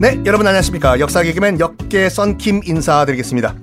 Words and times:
네, 0.00 0.22
여러분 0.24 0.46
안녕하십니까. 0.46 1.00
역사 1.00 1.24
개그맨 1.24 1.58
역계 1.58 2.08
썬킴 2.08 2.60
인사드리겠습니다. 2.64 3.56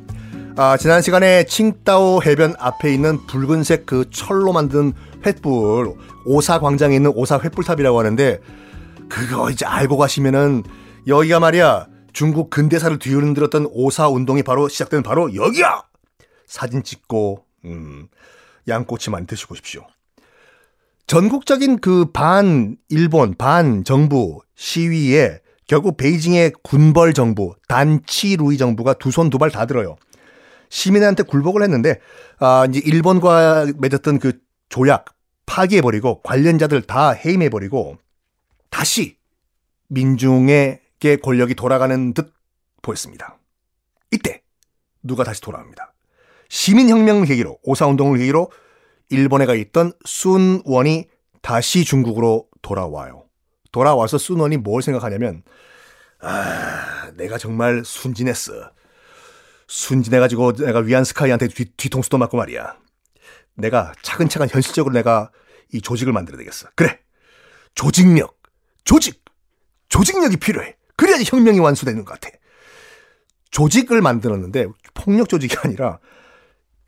아, 0.58 0.78
지난 0.78 1.02
시간에 1.02 1.46
칭따오 1.46 2.24
해변 2.24 2.56
앞에 2.60 2.94
있는 2.94 3.26
붉은색 3.26 3.86
그 3.86 4.10
철로 4.10 4.52
만든 4.52 4.94
횃불, 5.22 5.96
오사 6.26 6.60
광장에 6.60 6.96
있는 6.96 7.12
오사 7.16 7.40
횃불탑이라고 7.40 7.98
하는데, 7.98 8.40
그거 9.10 9.50
이제 9.50 9.66
알고 9.66 9.98
가시면은, 9.98 10.64
여기가 11.08 11.40
말이야, 11.40 11.88
중국 12.14 12.50
근대사를 12.50 13.00
뒤흔들었던 13.00 13.68
오사 13.72 14.10
운동이 14.10 14.44
바로 14.44 14.68
시작된 14.68 15.04
바로 15.04 15.34
여기야! 15.36 15.84
사진 16.48 16.84
찍고, 16.84 17.46
음, 17.66 18.08
양꼬치 18.68 19.10
많이 19.10 19.26
드시고 19.26 19.54
오십시오. 19.54 19.86
전국적인 21.08 21.80
그 21.80 22.12
반 22.12 22.78
일본, 22.90 23.36
반 23.36 23.84
정부 23.84 24.42
시위에 24.56 25.40
결국 25.68 25.98
베이징의 25.98 26.54
군벌 26.64 27.14
정부, 27.14 27.56
단치 27.68 28.38
루이 28.38 28.58
정부가 28.58 28.94
두 28.94 29.10
손 29.10 29.30
두 29.30 29.38
발 29.38 29.52
다 29.52 29.66
들어요. 29.66 29.96
시민한테 30.70 31.24
굴복을 31.24 31.62
했는데 31.64 32.00
아 32.40 32.66
이제 32.70 32.82
일본과 32.84 33.68
맺었던 33.78 34.20
그 34.20 34.40
조약 34.70 35.06
파기해버리고 35.46 36.22
관련자들 36.24 36.82
다 36.82 37.12
해임해버리고 37.12 37.98
다시 38.72 39.18
민중에게 39.90 41.18
권력이 41.22 41.54
돌아가는 41.54 42.14
듯 42.14 42.34
보였습니다. 42.82 43.38
이때 44.12 44.42
누가 45.04 45.24
다시 45.24 45.40
돌아옵니다. 45.42 45.94
시민혁명을 46.50 47.26
계기로 47.26 47.60
오사운동을 47.64 48.18
계기로 48.18 48.50
일본에 49.10 49.46
가 49.46 49.56
있던 49.56 49.94
순원이 50.06 51.08
다시 51.42 51.86
중국으로 51.86 52.48
돌아와요. 52.62 53.26
돌아와서 53.72 54.18
순원이 54.18 54.58
뭘 54.58 54.82
생각하냐면 54.82 55.44
아 56.20 57.12
내가 57.16 57.38
정말 57.38 57.84
순진했어. 57.86 58.72
순진해가지고 59.68 60.54
내가 60.54 60.80
위안 60.80 61.04
스카이한테 61.04 61.48
뒤, 61.48 61.66
뒤통수도 61.76 62.18
맞고 62.18 62.38
말이야. 62.38 62.78
내가 63.56 63.94
차근차근 64.02 64.50
현실적으로 64.50 64.94
내가 64.94 65.32
이 65.74 65.82
조직을 65.82 66.14
만들어야 66.14 66.38
되겠어. 66.40 66.68
그래. 66.76 67.00
조직력. 67.74 68.38
조직. 68.84 69.24
조직력이 69.90 70.38
필요해. 70.38 70.76
그래야지 70.96 71.26
혁명이 71.28 71.60
완수되는 71.60 72.06
것 72.06 72.20
같아. 72.20 72.36
조직을 73.52 74.02
만들었는데 74.02 74.68
폭력 74.94 75.30
조직이 75.30 75.56
아니라 75.64 76.00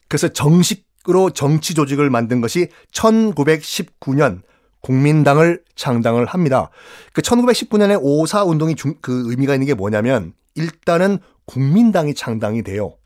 그래서 0.08 0.28
정식 0.30 0.87
으로 1.10 1.30
정치 1.30 1.74
조직을 1.74 2.10
만든 2.10 2.42
것이 2.42 2.68
1919년 2.92 4.42
국민당을 4.82 5.64
창당을 5.76 6.26
합니다. 6.26 6.70
그 7.14 7.22
1919년에 7.22 8.00
오사 8.02 8.44
운동이 8.44 8.76
중, 8.76 8.96
그 9.02 9.24
의미가 9.30 9.54
있는 9.54 9.68
게 9.68 9.74
뭐냐면 9.74 10.34
일단은 10.56 11.20
국민당이 11.46 12.14
창당이 12.14 12.64
돼요. 12.64 12.98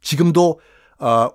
지금도 0.00 0.60
어, 0.98 1.28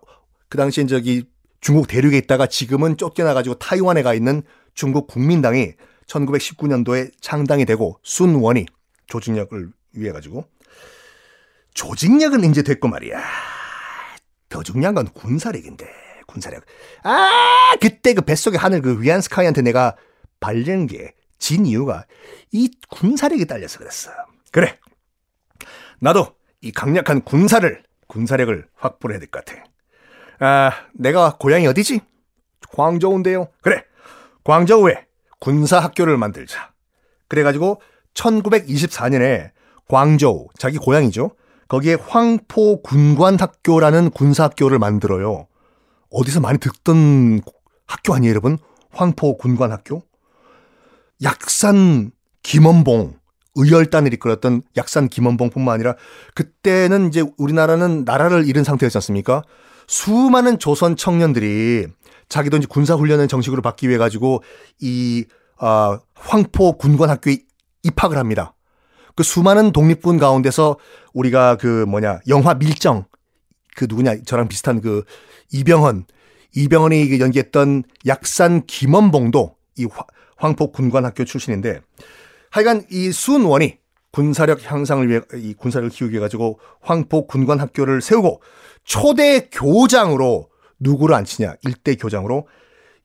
그 0.50 0.58
당시엔 0.58 0.88
저기 0.88 1.26
중국 1.62 1.88
대륙에 1.88 2.18
있다가 2.18 2.48
지금은 2.48 2.98
쫓겨나가지고 2.98 3.56
타이완에 3.56 4.04
가 4.04 4.14
있는 4.14 4.44
중국 4.74 5.08
국민당이 5.08 5.74
1919년도에 6.08 7.12
창당이 7.22 7.66
되고 7.66 8.00
순원이 8.04 8.66
조직력을 9.08 9.72
위해 9.94 10.12
가지고 10.12 10.46
조직력은 11.74 12.44
이제 12.50 12.64
됐고 12.64 12.88
말이야. 12.88 13.22
더 14.50 14.64
중요한 14.64 14.96
건 14.96 15.08
군사력인데 15.08 16.05
군사력. 16.28 16.64
아 17.04 17.76
그때 17.82 18.14
그 18.14 18.22
뱃속의 18.22 18.60
하늘 18.60 18.82
그 18.82 19.02
위안 19.02 19.22
스카이한테 19.22 19.62
내가 19.62 19.96
발른 20.40 20.88
게진 20.88 21.66
이유가 21.66 22.06
이 22.52 22.70
군사력이 22.90 23.46
딸려서 23.46 23.80
그랬어. 23.80 24.12
그래. 24.52 24.78
나도 26.00 26.36
이 26.62 26.72
강력한 26.72 27.22
군사를 27.22 27.84
군사력을 28.08 28.68
확보해야 28.76 29.20
될 29.20 29.30
것 29.30 29.44
같아. 29.46 29.64
아 30.40 30.72
내가 30.94 31.38
고향이 31.40 31.66
어디지? 31.68 32.02
광저우인데요. 32.74 33.48
그래. 33.62 33.84
광저우에 34.44 35.06
군사학교를 35.40 36.18
만들자. 36.18 36.72
그래가지고 37.28 37.82
1924년에 38.14 39.52
광저우 39.88 40.48
자기 40.58 40.78
고향이죠. 40.78 41.32
거기에 41.68 41.96
황포 41.96 42.82
군관학교라는 42.84 44.12
군사학교를 44.12 44.78
만들어요. 44.80 45.48
어디서 46.16 46.40
많이 46.40 46.58
듣던 46.60 47.42
학교 47.86 48.14
아니에요, 48.14 48.32
여러분? 48.32 48.58
황포 48.92 49.38
군관학교? 49.38 50.02
약산 51.24 52.12
김원봉 52.42 53.16
의열단을 53.56 54.14
이끌었던 54.14 54.62
약산 54.78 55.10
김원봉뿐만 55.10 55.74
아니라 55.74 55.96
그때는 56.34 57.08
이제 57.08 57.24
우리나라는 57.38 58.06
나라를 58.06 58.48
잃은 58.48 58.64
상태였지 58.64 58.98
않습니까? 58.98 59.44
수많은 59.88 60.58
조선 60.60 60.96
청년들이 60.96 61.88
자기도 62.30 62.58
이제 62.58 62.68
군사 62.70 62.96
훈련을 62.96 63.28
정식으로 63.28 63.62
받기 63.62 63.88
위해 63.90 63.98
가지고 63.98 64.42
이 64.80 65.26
아, 65.58 66.00
황포 66.16 66.78
군관 66.78 67.10
학교에 67.10 67.40
입학을 67.84 68.18
합니다. 68.18 68.54
그 69.16 69.24
수많은 69.24 69.72
독립군 69.72 70.18
가운데서 70.18 70.78
우리가 71.14 71.56
그 71.58 71.86
뭐냐 71.88 72.20
영화 72.28 72.54
밀정 72.54 73.06
그 73.76 73.86
누구냐 73.88 74.24
저랑 74.26 74.48
비슷한 74.48 74.82
그 74.82 75.04
이병헌 75.52 76.06
이병헌이 76.56 77.20
연기했던 77.20 77.84
약산 78.08 78.66
김원봉도 78.66 79.56
이 79.78 79.88
황포 80.38 80.72
군관학교 80.72 81.26
출신인데 81.26 81.82
하여간 82.50 82.86
이 82.90 83.12
순원이 83.12 83.78
군사력 84.12 84.72
향상을 84.72 85.10
위해 85.10 85.20
이 85.36 85.54
군사력을 85.54 85.90
키우기 85.90 86.14
위해 86.14 86.22
가지고 86.22 86.60
황포 86.82 87.28
군관학교를 87.28 88.02
세우고 88.02 88.42
초대 88.86 89.50
교장으로 89.52 90.50
누구를 90.80 91.16
앉히냐 91.16 91.56
일대 91.64 91.96
교장으로 91.96 92.48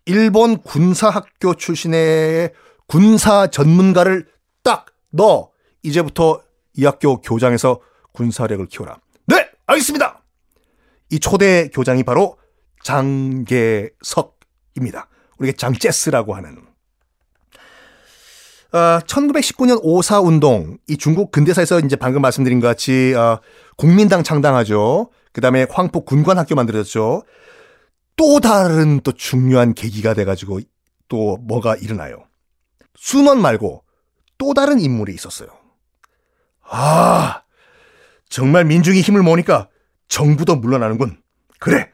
일본 0.07 0.59
군사학교 0.59 1.55
출신의 1.55 2.53
군사 2.87 3.49
전문가를 3.49 4.27
딱 4.63 4.87
넣어 5.11 5.51
이제부터 5.83 6.43
이 6.77 6.85
학교 6.85 7.21
교장에서 7.21 7.81
군사력을 8.13 8.67
키워라. 8.67 8.99
네, 9.27 9.49
알겠습니다. 9.67 10.20
이 11.11 11.19
초대 11.21 11.69
교장이 11.69 12.03
바로 12.03 12.39
장계석입니다. 12.83 13.99
우리가 15.39 15.57
장제스라고 15.57 16.35
하는. 16.35 16.57
어, 18.73 19.01
1919년 19.01 19.81
오사 19.83 20.21
운동, 20.21 20.79
이 20.87 20.97
중국 20.97 21.33
근대사에서 21.33 21.81
이제 21.81 21.97
방금 21.97 22.23
말씀드린 22.23 22.61
것 22.61 22.69
같이 22.69 23.13
어, 23.15 23.41
국민당 23.77 24.23
창당하죠. 24.23 25.11
그 25.33 25.41
다음에 25.41 25.67
황포 25.69 26.05
군관학교 26.05 26.55
만들어졌죠. 26.55 27.25
또 28.17 28.41
다른 28.41 29.01
또 29.01 29.13
중요한 29.13 29.75
계기가 29.75 30.15
돼가지고 30.15 30.61
또 31.09 31.39
뭐가 31.39 31.75
일어나요. 31.77 32.25
순원 32.95 33.41
말고 33.41 33.83
또 34.39 34.55
다른 34.55 34.79
인물이 34.79 35.13
있었어요. 35.15 35.49
아, 36.63 37.43
정말 38.29 38.65
민중의 38.65 39.03
힘을 39.03 39.23
모으니까 39.23 39.69
정부도 40.11 40.57
물러나는군. 40.57 41.17
그래, 41.59 41.89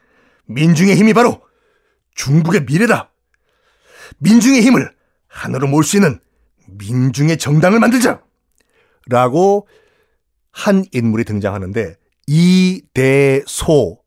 민중의 0.47 0.97
힘이 0.97 1.13
바로 1.13 1.41
중국의 2.17 2.65
미래다. 2.65 3.13
민중의 4.19 4.63
힘을 4.63 4.91
하나로 5.29 5.69
모을 5.69 5.85
수 5.85 5.97
있는 5.97 6.19
민중의 6.67 7.39
정당을 7.39 7.79
만들자! 7.79 8.21
라고 9.09 9.69
한 10.51 10.85
인물이 10.91 11.23
등장하는데 11.25 11.95
이대소라는 12.27 13.99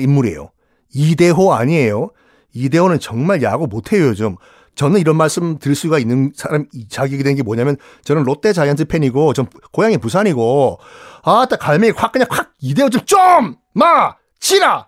인물이에요. 0.00 0.50
이대호 0.94 1.52
아니에요. 1.52 2.12
이대호는 2.54 2.98
정말 3.00 3.42
야구 3.42 3.66
못해요, 3.66 4.06
요즘. 4.06 4.36
저는 4.78 5.00
이런 5.00 5.16
말씀 5.16 5.58
드릴 5.58 5.74
수가 5.74 5.98
있는 5.98 6.32
사람 6.36 6.66
자격이 6.88 7.24
된 7.24 7.34
게 7.34 7.42
뭐냐면 7.42 7.76
저는 8.04 8.22
롯데 8.22 8.52
자이언트 8.52 8.84
팬이고 8.84 9.32
전 9.32 9.46
고향이 9.72 9.98
부산이고 9.98 10.78
아따 11.24 11.56
갈매기 11.56 11.94
확 11.98 12.12
그냥 12.12 12.28
확 12.30 12.52
이대호 12.60 12.88
좀좀마 12.88 14.14
치라 14.38 14.86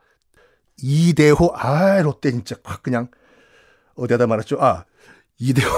이대호 0.80 1.52
아 1.56 2.00
롯데 2.02 2.30
진짜 2.30 2.54
확 2.62 2.84
그냥 2.84 3.08
어디다 3.96 4.28
말했죠 4.28 4.58
아 4.60 4.84
이대호 5.38 5.68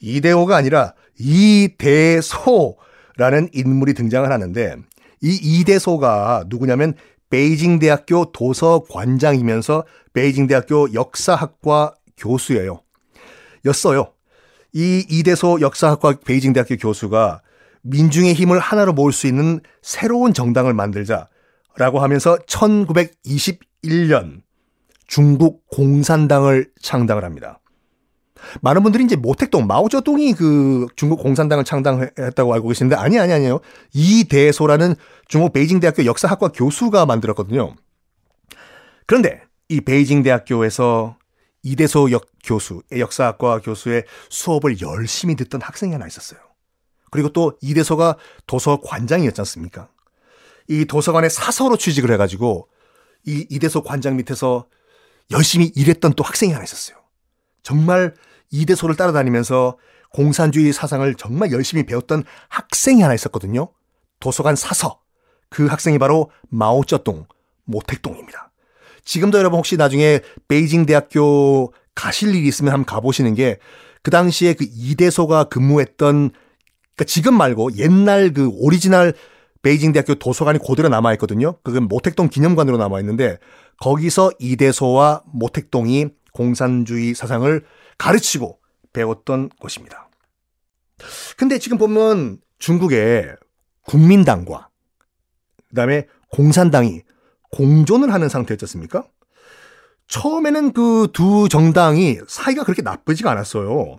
이대호가 0.00 0.56
아니라 0.56 0.94
이대소라는 1.18 2.78
인물이 3.52 3.92
등장을 3.92 4.32
하는데 4.32 4.76
이 5.22 5.38
이대소가 5.42 6.44
누구냐면 6.46 6.94
베이징 7.28 7.78
대학교 7.78 8.32
도서관장이면서 8.32 9.84
베이징 10.14 10.46
대학교 10.46 10.92
역사학과 10.94 11.94
교수예요. 12.16 12.80
였어요. 13.64 14.12
이 14.72 15.04
이대소 15.08 15.60
역사학과 15.60 16.18
베이징 16.24 16.52
대학교 16.52 16.76
교수가 16.76 17.42
민중의 17.82 18.34
힘을 18.34 18.58
하나로 18.58 18.92
모을 18.92 19.12
수 19.12 19.26
있는 19.26 19.60
새로운 19.82 20.32
정당을 20.32 20.74
만들자라고 20.74 22.00
하면서 22.00 22.36
1921년 22.46 24.42
중국 25.06 25.66
공산당을 25.68 26.70
창당을 26.80 27.24
합니다. 27.24 27.60
많은 28.62 28.82
분들이 28.82 29.04
이제 29.04 29.16
모택동 29.16 29.66
마오쩌둥이 29.66 30.32
그 30.34 30.86
중국 30.96 31.20
공산당을 31.20 31.64
창당했다고 31.64 32.54
알고 32.54 32.68
계시는데 32.68 32.96
아니 32.96 33.18
아니 33.18 33.32
아니요. 33.32 33.60
이대소라는 33.92 34.94
중국 35.28 35.52
베이징 35.52 35.80
대학교 35.80 36.04
역사학과 36.04 36.48
교수가 36.48 37.06
만들었거든요. 37.06 37.74
그런데 39.06 39.42
이 39.68 39.80
베이징 39.80 40.22
대학교에서 40.22 41.16
이대소 41.62 42.10
역 42.10 42.26
교수, 42.44 42.82
역사학과 42.96 43.60
교수의 43.60 44.04
수업을 44.28 44.80
열심히 44.80 45.36
듣던 45.36 45.60
학생이 45.60 45.92
하나 45.92 46.06
있었어요. 46.06 46.40
그리고 47.10 47.30
또 47.30 47.58
이대소가 47.60 48.16
도서관장이었지 48.46 49.40
않습니까? 49.40 49.88
이 50.68 50.84
도서관에 50.84 51.28
사서로 51.28 51.76
취직을 51.76 52.12
해가지고 52.12 52.68
이 53.26 53.46
이대소 53.50 53.82
관장 53.82 54.16
밑에서 54.16 54.68
열심히 55.30 55.66
일했던 55.74 56.14
또 56.14 56.24
학생이 56.24 56.52
하나 56.52 56.64
있었어요. 56.64 56.96
정말 57.62 58.14
이대소를 58.50 58.96
따라다니면서 58.96 59.78
공산주의 60.12 60.72
사상을 60.72 61.14
정말 61.16 61.52
열심히 61.52 61.84
배웠던 61.84 62.24
학생이 62.48 63.02
하나 63.02 63.14
있었거든요. 63.14 63.72
도서관 64.18 64.56
사서. 64.56 65.00
그 65.48 65.66
학생이 65.66 65.98
바로 65.98 66.30
마오쩌둥, 66.48 67.26
모택동입니다. 67.64 68.49
지금도 69.04 69.38
여러분 69.38 69.58
혹시 69.58 69.76
나중에 69.76 70.20
베이징 70.48 70.86
대학교 70.86 71.72
가실 71.94 72.34
일이 72.34 72.46
있으면 72.48 72.72
한번 72.72 72.86
가보시는 72.86 73.34
게 73.34 73.58
그 74.02 74.10
당시에 74.10 74.54
그 74.54 74.66
이대소가 74.68 75.44
근무했던 75.44 76.30
그러니까 76.30 77.04
지금 77.06 77.34
말고 77.34 77.76
옛날 77.76 78.32
그 78.32 78.48
오리지널 78.48 79.14
베이징 79.62 79.92
대학교 79.92 80.14
도서관이 80.14 80.58
그대로 80.66 80.88
남아 80.88 81.12
있거든요. 81.14 81.58
그건 81.62 81.84
모택동 81.84 82.28
기념관으로 82.28 82.78
남아 82.78 83.00
있는데 83.00 83.38
거기서 83.78 84.32
이대소와 84.38 85.24
모택동이 85.26 86.08
공산주의 86.32 87.14
사상을 87.14 87.64
가르치고 87.98 88.58
배웠던 88.92 89.50
곳입니다. 89.60 90.08
근데 91.36 91.58
지금 91.58 91.76
보면 91.78 92.38
중국의 92.58 93.36
국민당과 93.82 94.68
그다음에 95.68 96.06
공산당이 96.30 97.02
공존을 97.50 98.12
하는 98.12 98.28
상태였습니까? 98.28 99.04
처음에는 100.08 100.72
그 100.72 101.08
두 101.12 101.48
정당이 101.48 102.18
사이가 102.26 102.64
그렇게 102.64 102.82
나쁘지가 102.82 103.30
않았어요. 103.30 103.98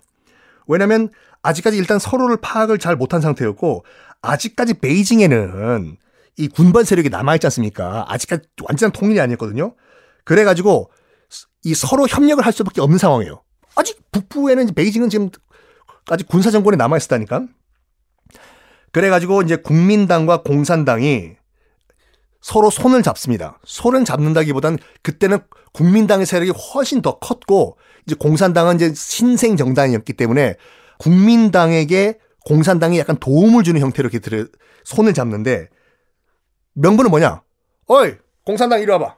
왜냐면 0.68 1.10
아직까지 1.42 1.78
일단 1.78 2.00
서로를 2.00 2.38
파악을 2.38 2.78
잘 2.80 2.96
못한 2.96 3.22
상태였고 3.22 3.84
아직까지 4.22 4.76
베이징에는 4.76 5.98
이 6.38 6.48
군반 6.48 6.84
세력이 6.84 7.10
남아있지 7.10 7.48
않습니까? 7.48 8.06
아직까지 8.08 8.44
완전한 8.64 8.92
통일이 8.92 9.20
아니었거든요. 9.20 9.76
그래가지고 10.24 10.92
이 11.64 11.74
서로 11.74 12.08
협력을 12.08 12.46
할 12.46 12.54
수밖에 12.54 12.82
없는 12.82 12.98
상황이에요. 12.98 13.42
아직 13.76 14.00
북부에는 14.12 14.74
베이징은 14.74 15.10
지금 15.10 15.30
아직 16.10 16.28
군사 16.28 16.52
정권이 16.52 16.78
남아 16.78 16.98
있었다니까. 16.98 17.48
그래가지고 18.92 19.42
이제 19.44 19.56
국민당과 19.56 20.44
공산당이 20.44 21.36
서로 22.42 22.70
손을 22.70 23.04
잡습니다. 23.04 23.60
손을 23.64 24.04
잡는다기보단 24.04 24.78
그때는 25.04 25.40
국민당의 25.74 26.26
세력이 26.26 26.52
훨씬 26.52 27.02
더 27.02 27.20
컸고 27.20 27.78
이제 28.06 28.16
공산당은 28.16 28.76
이제 28.76 28.94
신생 28.94 29.56
정당이었기 29.56 30.14
때문에 30.14 30.56
국민당에게 30.98 32.18
공산당이 32.46 32.98
약간 33.00 33.18
도움을 33.18 33.64
주는 33.64 33.80
형태로 33.80 34.10
이렇게 34.12 34.46
손을 34.84 35.14
잡는데 35.14 35.70
명분은 36.74 37.12
뭐냐? 37.12 37.44
어이 37.88 38.16
공산당 38.44 38.82
이리 38.82 38.92
와봐. 38.92 39.16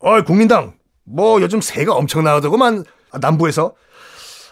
어이 0.00 0.24
국민당 0.24 0.78
뭐 1.04 1.40
요즘 1.42 1.60
새가 1.60 1.94
엄청 1.94 2.24
나오더구만 2.24 2.84
남부에서 3.20 3.74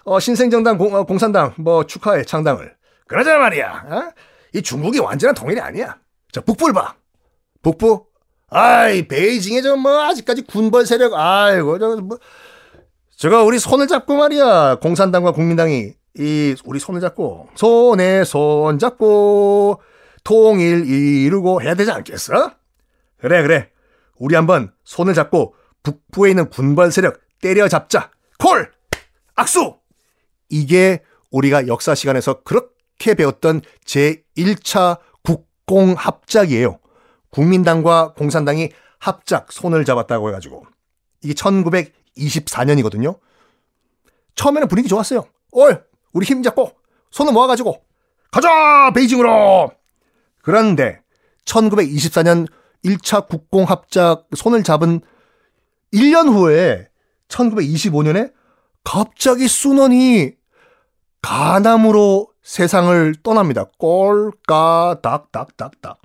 어, 0.05 0.21
신생정당 0.21 0.77
공, 0.77 0.95
어, 0.95 1.05
공산당 1.05 1.55
뭐 1.57 1.87
축하해 1.87 2.25
창당을. 2.25 2.77
그러자 3.07 3.39
말이야. 3.39 3.87
어? 3.89 4.13
이 4.53 4.61
중국이 4.61 4.99
완전한 4.99 5.35
통일이 5.35 5.59
아니야. 5.59 5.99
자 6.31 6.43
북부를 6.43 6.75
봐. 6.75 6.95
북부? 7.65 8.07
아이 8.51 9.09
베이징에 9.09 9.63
저 9.63 9.75
뭐 9.77 10.03
아직까지 10.05 10.43
군벌 10.43 10.87
세력 10.87 11.15
아이고 11.15 11.79
저 11.81 11.97
뭐 11.97 12.19
제가 13.17 13.43
우리 13.43 13.59
손을 13.59 13.87
잡고 13.89 14.17
말이야 14.17 14.77
공산당과 14.77 15.33
국민당이 15.33 15.93
이 16.19 16.55
우리 16.65 16.79
손을 16.79 17.01
잡고 17.01 17.49
손에 17.57 18.25
손 18.25 18.79
잡고 18.79 19.81
통일 20.25 20.87
이루고 20.87 21.63
해야 21.63 21.75
되지 21.75 21.91
않겠어? 21.91 22.53
그래 23.19 23.43
그래 23.43 23.71
우리 24.19 24.35
한번 24.37 24.73
손을 24.85 25.15
잡고 25.15 25.55
북부에 25.83 26.31
있는 26.31 26.49
군벌 26.51 26.93
세력 26.93 27.21
때려잡자 27.41 28.11
콜 28.39 28.71
악수 29.37 29.77
이게 30.49 31.03
우리가 31.31 31.67
역사 31.67 31.95
시간에서 31.95 32.43
그렇게 32.43 33.15
배웠던 33.15 33.63
제1차 33.87 34.99
국공합작이에요. 35.25 36.79
국민당과 37.35 38.13
공산당이 38.15 38.71
합작 39.01 39.51
손을 39.51 39.85
잡았다고 39.85 40.29
해가지고 40.29 40.65
이게 41.23 41.35
1924년이거든요. 41.35 43.19
처음에는 44.37 44.69
분위기 44.69 44.89
좋았어요. 44.89 45.25
올 45.51 45.85
우리 46.13 46.25
힘 46.25 46.43
잡고 46.45 46.73
손을 47.11 47.33
모아가지고 47.33 47.83
가자 48.31 48.93
베이징으로. 48.95 49.73
그런데 50.43 51.01
1924년 51.45 52.47
1차 52.85 53.29
국공합작 53.29 54.29
손을 54.37 54.63
잡은 54.63 55.01
1년 55.93 56.33
후에 56.33 56.89
1925년에 57.29 58.33
갑자기 58.85 59.49
순원이 59.49 60.35
가남으로 61.21 62.29
세상을 62.43 63.15
떠납니다. 63.23 63.65
꼴까 63.79 65.01
닥닥닥닥. 65.03 66.04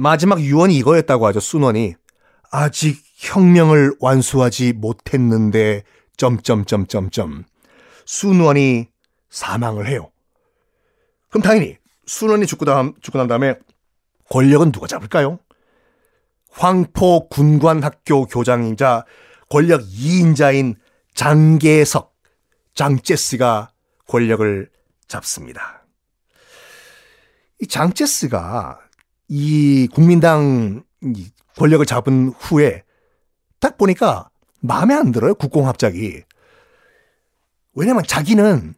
마지막 0.00 0.40
유언이 0.40 0.76
이거였다고 0.76 1.26
하죠. 1.26 1.40
순원이 1.40 1.94
아직 2.52 3.02
혁명을 3.16 3.96
완수하지 3.98 4.74
못했는데 4.74 5.82
점점점점점 6.16 7.44
순원이 8.04 8.86
사망을 9.28 9.88
해요. 9.88 10.12
그럼 11.30 11.42
당연히 11.42 11.78
순원이 12.06 12.46
죽고, 12.46 12.64
다음, 12.64 12.94
죽고 13.00 13.18
난 13.18 13.26
다음에 13.26 13.56
권력은 14.30 14.70
누가 14.70 14.86
잡을까요? 14.86 15.40
황포 16.52 17.28
군관학교 17.28 18.26
교장이자 18.26 19.04
권력 19.50 19.82
2인자인 19.82 20.76
장계석, 21.14 22.14
장제스가 22.74 23.72
권력을 24.06 24.70
잡습니다. 25.08 25.84
이 27.60 27.66
장제스가 27.66 28.87
이 29.28 29.88
국민당 29.92 30.82
권력을 31.56 31.84
잡은 31.86 32.32
후에 32.38 32.82
딱 33.60 33.76
보니까 33.76 34.30
마음에 34.60 34.94
안 34.94 35.12
들어요. 35.12 35.34
국공합작이. 35.34 36.22
왜냐면 37.74 38.02
자기는 38.06 38.74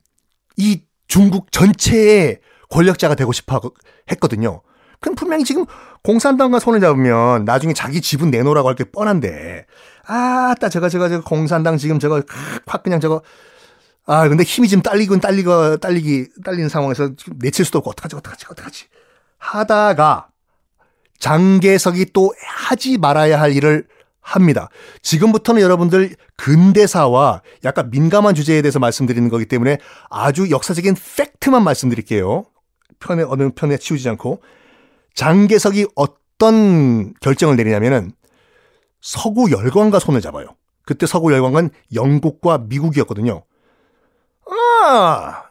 이 0.57 0.83
중국 1.09 1.50
전체의 1.52 2.40
권력자가 2.71 3.14
되고 3.14 3.33
싶어 3.33 3.61
했거든요. 4.11 4.62
그럼 5.00 5.14
분명히 5.14 5.45
지금 5.45 5.64
공산당과 6.04 6.59
손을 6.59 6.80
잡으면 6.80 7.45
나중에 7.45 7.73
자기 7.73 8.00
지분 8.00 8.30
내놓으라고 8.30 8.69
할 8.69 8.75
게 8.75 8.85
뻔한데, 8.85 9.66
아, 10.07 10.54
따, 10.61 10.69
저거, 10.69 10.88
저거, 10.88 11.09
저거, 11.09 11.23
공산당 11.25 11.76
지금 11.78 11.99
저거, 11.99 12.23
확 12.66 12.83
그냥 12.83 13.00
저거, 13.00 13.23
아, 14.07 14.28
근데 14.28 14.45
힘이 14.45 14.69
지금 14.69 14.83
딸리고 14.83 15.19
딸리고, 15.21 15.78
딸리기, 15.78 16.28
딸리는 16.45 16.69
상황에서 16.69 17.11
내칠 17.37 17.64
수도 17.64 17.78
없고, 17.78 17.90
어떡하지, 17.90 18.16
어떡하지, 18.16 18.47
어떡하지. 18.50 18.85
하다가, 19.38 20.28
장계석이 21.21 22.07
또 22.12 22.33
하지 22.45 22.99
말아야 22.99 23.41
할 23.41 23.55
일을 23.55 23.87
합니다. 24.21 24.69
지금부터는 25.03 25.62
여러분들 25.62 26.15
근대사와 26.37 27.43
약간 27.65 27.91
민감한 27.91 28.35
주제에 28.35 28.62
대해서 28.62 28.79
말씀드리는 28.79 29.29
거기 29.29 29.47
때문에 29.47 29.79
아주 30.09 30.50
역사적인 30.50 30.97
팩트만 31.17 31.62
말씀드릴게요. 31.62 32.45
편에, 32.99 33.23
어느 33.23 33.50
편에 33.50 33.77
치우지 33.77 34.09
않고. 34.11 34.43
장계석이 35.15 35.89
어떤 35.95 37.15
결정을 37.21 37.57
내리냐면은 37.57 38.12
서구 39.00 39.50
열강과 39.50 39.99
손을 39.99 40.21
잡아요. 40.21 40.49
그때 40.85 41.07
서구 41.07 41.33
열강은 41.33 41.71
영국과 41.95 42.59
미국이었거든요. 42.59 43.43
아, 44.83 45.45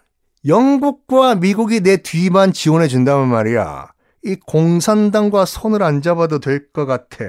영국과 0.45 1.35
미국이 1.35 1.81
내 1.81 1.97
뒤만 1.97 2.53
지원해 2.53 2.87
준다면 2.87 3.27
말이야. 3.27 3.91
이 4.25 4.35
공산당과 4.35 5.45
손을 5.45 5.83
안 5.83 6.01
잡아도 6.01 6.39
될 6.39 6.71
것 6.71 6.85
같아. 6.85 7.25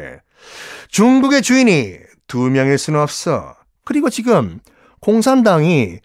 중국의 0.89 1.43
주인이 1.43 1.99
두 2.27 2.39
명일 2.51 2.79
수는 2.79 3.01
없어. 3.01 3.55
그리고 3.85 4.11
지금 4.11 4.61
공산당이 5.01 5.99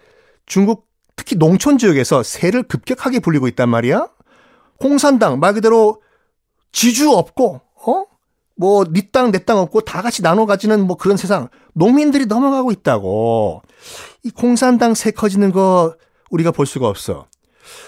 중국 0.46 0.88
특히 1.16 1.36
농촌 1.38 1.78
지역에서 1.78 2.24
세를 2.24 2.64
급격하게 2.64 3.20
불리고 3.20 3.48
있단 3.48 3.70
말이야. 3.70 4.10
공산당 4.80 5.40
말 5.40 5.54
그대로 5.54 6.02
지주 6.72 7.12
없고 7.12 7.62
어? 7.88 8.06
뭐 8.58 8.84
네 8.86 9.10
땅 9.12 9.32
내 9.32 9.40
땅 9.40 9.58
없고 9.58 9.82
다 9.82 10.02
같이 10.02 10.22
나눠 10.22 10.46
가지는 10.46 10.86
뭐 10.86 10.98
그런 10.98 11.18
세상 11.18 11.50
농민들이 11.74 12.26
넘어가고 12.26 12.72
있다고. 12.72 13.62
이 14.24 14.30
공산당 14.32 14.94
새 14.94 15.12
커지는 15.12 15.52
거 15.52 15.96
우리가 16.30 16.52
볼 16.52 16.66
수가 16.66 16.88
없어. 16.88 17.28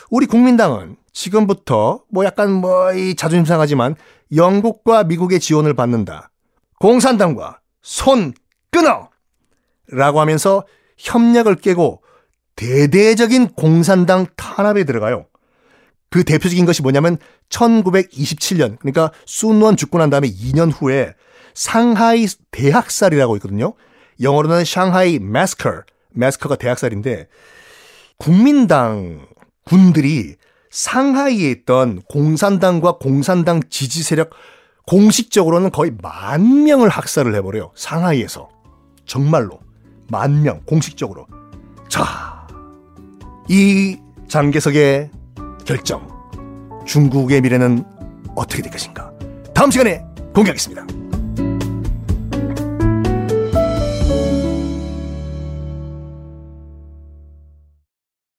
우리 0.10 0.26
국민당은 0.26 0.98
지금부터 1.14 2.04
뭐 2.10 2.26
약간 2.26 2.52
뭐 2.52 2.94
이 2.94 3.16
자존심 3.16 3.46
상하지만 3.46 3.96
영국과 4.36 5.04
미국의 5.04 5.40
지원을 5.40 5.74
받는다. 5.74 6.32
공산당과 6.80 7.60
손 7.82 8.34
끊어! 8.72 9.10
라고 9.90 10.20
하면서 10.20 10.66
협력을 10.98 11.54
깨고 11.56 12.02
대대적인 12.56 13.50
공산당 13.50 14.26
탄압에 14.36 14.84
들어가요. 14.84 15.28
그 16.10 16.24
대표적인 16.24 16.66
것이 16.66 16.82
뭐냐면 16.82 17.18
1927년 17.50 18.80
그러니까 18.80 19.12
순원 19.26 19.78
죽고 19.78 19.98
난 19.98 20.10
다음에 20.10 20.28
2년 20.28 20.72
후에 20.74 21.14
상하이 21.54 22.28
대학살이라고 22.52 23.36
있거든요. 23.38 23.74
영어로는 24.22 24.66
샹하이 24.66 25.20
마스커, 25.20 25.84
마스커가 26.14 26.56
대학살인데 26.56 27.28
국민당 28.18 29.28
군들이 29.68 30.36
상하이에 30.70 31.52
있던 31.52 32.02
공산당과 32.10 32.98
공산당 32.98 33.62
지지 33.70 34.04
세력 34.04 34.32
공식적으로는 34.86 35.72
거의 35.72 35.92
만 36.02 36.64
명을 36.64 36.90
학살을 36.90 37.36
해버려요. 37.36 37.72
상하이에서. 37.76 38.50
정말로. 39.06 39.60
만 40.10 40.42
명, 40.42 40.62
공식적으로. 40.66 41.28
자, 41.90 42.48
이 43.50 43.98
장개석의 44.30 45.12
결정. 45.66 46.08
중국의 46.86 47.42
미래는 47.42 47.84
어떻게 48.36 48.62
될 48.62 48.72
것인가? 48.72 49.12
다음 49.54 49.72
시간에 49.72 50.06
공개하겠습니다. 50.34 51.07